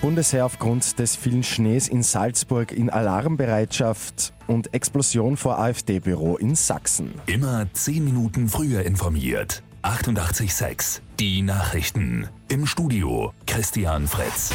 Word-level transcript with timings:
Bundesheer 0.00 0.46
aufgrund 0.46 0.98
des 0.98 1.14
vielen 1.14 1.42
Schnees 1.42 1.86
in 1.86 2.02
Salzburg 2.02 2.72
in 2.72 2.88
Alarmbereitschaft 2.88 4.32
und 4.46 4.72
Explosion 4.72 5.36
vor 5.36 5.58
AfD-Büro 5.58 6.36
in 6.36 6.54
Sachsen. 6.54 7.12
Immer 7.26 7.66
zehn 7.74 8.04
Minuten 8.04 8.48
früher 8.48 8.82
informiert. 8.82 9.62
88.6 9.82 11.00
Die 11.18 11.42
Nachrichten. 11.42 12.28
Im 12.48 12.66
Studio 12.66 13.32
Christian 13.46 14.08
Fritz. 14.08 14.52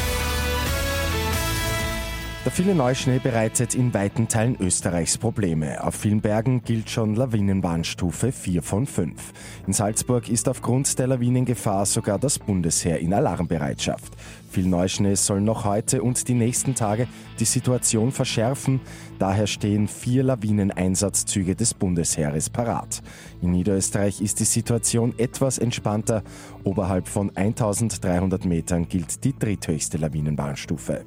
Der 2.46 2.52
viele 2.52 2.76
Neuschnee 2.76 3.18
bereitet 3.18 3.74
in 3.74 3.92
weiten 3.92 4.28
Teilen 4.28 4.56
Österreichs 4.60 5.18
Probleme. 5.18 5.82
Auf 5.82 5.96
vielen 5.96 6.20
Bergen 6.20 6.62
gilt 6.62 6.88
schon 6.88 7.16
Lawinenwarnstufe 7.16 8.30
4 8.30 8.62
von 8.62 8.86
5. 8.86 9.32
In 9.66 9.72
Salzburg 9.72 10.28
ist 10.28 10.48
aufgrund 10.48 10.96
der 11.00 11.08
Lawinengefahr 11.08 11.84
sogar 11.86 12.20
das 12.20 12.38
Bundesheer 12.38 13.00
in 13.00 13.12
Alarmbereitschaft. 13.12 14.12
Viel 14.48 14.68
Neuschnee 14.68 15.16
soll 15.16 15.40
noch 15.40 15.64
heute 15.64 16.04
und 16.04 16.28
die 16.28 16.34
nächsten 16.34 16.76
Tage 16.76 17.08
die 17.40 17.44
Situation 17.44 18.12
verschärfen. 18.12 18.78
Daher 19.18 19.48
stehen 19.48 19.88
vier 19.88 20.22
Lawineneinsatzzüge 20.22 21.56
des 21.56 21.74
Bundesheeres 21.74 22.48
parat. 22.48 23.02
In 23.42 23.50
Niederösterreich 23.50 24.20
ist 24.20 24.38
die 24.38 24.44
Situation 24.44 25.18
etwas 25.18 25.58
entspannter. 25.58 26.22
Oberhalb 26.62 27.08
von 27.08 27.36
1300 27.36 28.44
Metern 28.44 28.88
gilt 28.88 29.24
die 29.24 29.36
dritthöchste 29.36 29.98
Lawinenwarnstufe. 29.98 31.04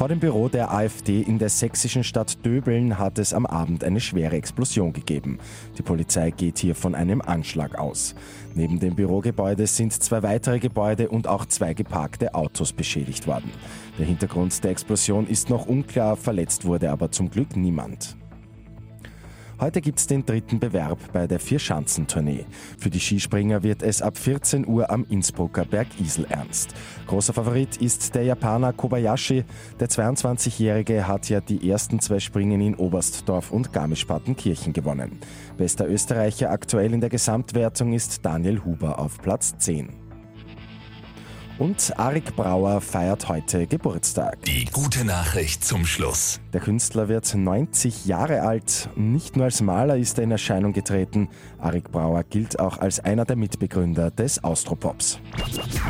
Vor 0.00 0.08
dem 0.08 0.18
Büro 0.18 0.48
der 0.48 0.72
AfD 0.72 1.20
in 1.20 1.38
der 1.38 1.50
sächsischen 1.50 2.04
Stadt 2.04 2.42
Döbeln 2.42 2.98
hat 2.98 3.18
es 3.18 3.34
am 3.34 3.44
Abend 3.44 3.84
eine 3.84 4.00
schwere 4.00 4.34
Explosion 4.34 4.94
gegeben. 4.94 5.38
Die 5.76 5.82
Polizei 5.82 6.30
geht 6.30 6.58
hier 6.58 6.74
von 6.74 6.94
einem 6.94 7.20
Anschlag 7.20 7.78
aus. 7.78 8.14
Neben 8.54 8.80
dem 8.80 8.94
Bürogebäude 8.94 9.66
sind 9.66 9.92
zwei 9.92 10.22
weitere 10.22 10.58
Gebäude 10.58 11.10
und 11.10 11.28
auch 11.28 11.44
zwei 11.44 11.74
geparkte 11.74 12.34
Autos 12.34 12.72
beschädigt 12.72 13.26
worden. 13.26 13.50
Der 13.98 14.06
Hintergrund 14.06 14.64
der 14.64 14.70
Explosion 14.70 15.26
ist 15.26 15.50
noch 15.50 15.66
unklar, 15.66 16.16
verletzt 16.16 16.64
wurde 16.64 16.90
aber 16.90 17.10
zum 17.10 17.30
Glück 17.30 17.54
niemand. 17.54 18.16
Heute 19.60 19.82
gibt 19.82 19.98
es 19.98 20.06
den 20.06 20.24
dritten 20.24 20.58
Bewerb 20.58 20.98
bei 21.12 21.26
der 21.26 21.38
Vierschanzentournee. 21.38 22.46
Für 22.78 22.88
die 22.88 22.98
Skispringer 22.98 23.62
wird 23.62 23.82
es 23.82 24.00
ab 24.00 24.16
14 24.16 24.66
Uhr 24.66 24.90
am 24.90 25.04
Innsbrucker 25.10 25.66
Berg 25.66 25.88
Isel 26.00 26.24
ernst. 26.30 26.74
Großer 27.06 27.34
Favorit 27.34 27.76
ist 27.76 28.14
der 28.14 28.22
Japaner 28.22 28.72
Kobayashi. 28.72 29.44
Der 29.78 29.88
22-Jährige 29.90 31.06
hat 31.06 31.28
ja 31.28 31.42
die 31.42 31.70
ersten 31.70 32.00
zwei 32.00 32.20
Springen 32.20 32.62
in 32.62 32.74
Oberstdorf 32.74 33.50
und 33.50 33.70
Garmisch-Partenkirchen 33.70 34.72
gewonnen. 34.72 35.18
Bester 35.58 35.86
Österreicher 35.86 36.50
aktuell 36.50 36.94
in 36.94 37.02
der 37.02 37.10
Gesamtwertung 37.10 37.92
ist 37.92 38.24
Daniel 38.24 38.64
Huber 38.64 38.98
auf 38.98 39.18
Platz 39.18 39.58
10. 39.58 40.09
Und 41.60 41.92
Arik 41.98 42.34
Brauer 42.36 42.80
feiert 42.80 43.28
heute 43.28 43.66
Geburtstag. 43.66 44.40
Die 44.44 44.64
gute 44.64 45.04
Nachricht 45.04 45.62
zum 45.62 45.84
Schluss. 45.84 46.40
Der 46.54 46.60
Künstler 46.62 47.08
wird 47.08 47.34
90 47.34 48.06
Jahre 48.06 48.40
alt. 48.40 48.88
Nicht 48.96 49.36
nur 49.36 49.44
als 49.44 49.60
Maler 49.60 49.98
ist 49.98 50.16
er 50.16 50.24
in 50.24 50.30
Erscheinung 50.30 50.72
getreten. 50.72 51.28
Arik 51.58 51.92
Brauer 51.92 52.24
gilt 52.24 52.58
auch 52.58 52.78
als 52.78 53.00
einer 53.00 53.26
der 53.26 53.36
Mitbegründer 53.36 54.10
des 54.10 54.42
Austropops. 54.42 55.20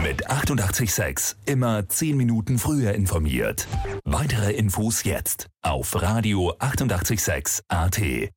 Mit 0.03 0.29
886 0.29 1.37
immer 1.47 1.89
10 1.89 2.17
Minuten 2.17 2.59
früher 2.59 2.93
informiert. 2.95 3.69
Weitere 4.05 4.51
Infos 4.51 5.05
jetzt 5.05 5.47
auf 5.63 6.03
Radio 6.03 6.53
886 6.59 7.63
AT. 7.69 8.33